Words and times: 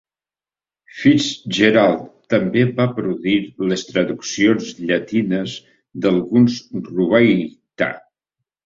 FitzGerald 1.01 2.07
també 2.35 2.65
va 2.81 2.87
produir 3.01 3.35
les 3.73 3.85
traduccions 3.93 4.75
llatines 4.89 5.55
d'alguns 6.07 6.61
rubaiyat. 6.91 8.01